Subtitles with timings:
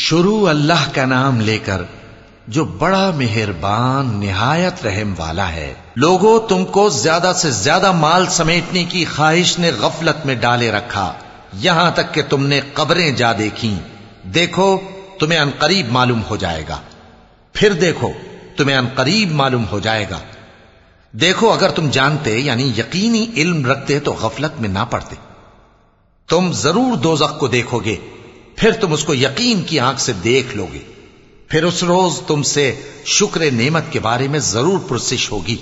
[0.00, 1.82] شروع اللہ کا نام لے کر
[2.48, 8.84] جو بڑا مہربان، نہایت رحم والا ہے۔ لوگوں تم کو زیادہ سے زیادہ مال سمیٹنے
[8.84, 11.12] کی خواہش نے غفلت میں ڈالے رکھا۔
[11.52, 13.74] یہاں تک کہ تم نے قبریں جا دیکھی
[14.22, 14.78] دیکھو،
[15.20, 16.80] تمہیں انقریب معلوم ہو جائے گا۔
[17.52, 18.08] پھر دیکھو،
[18.56, 20.18] تمہیں انقریب معلوم ہو جائے گا۔
[21.12, 25.16] دیکھو، اگر تم جانتے یعنی یقینی علم رکھتے تو غفلت میں نہ پڑتے۔
[26.28, 27.96] تم ضرور دوزخ کو دیکھو گے۔
[28.58, 30.78] پھر تم اس کو یقین کی آنکھ سے دیکھ لو گے
[31.48, 35.56] پھر اس روز تم سے شکر نعمت کے بارے میں ضرور پرسش ہوگی۔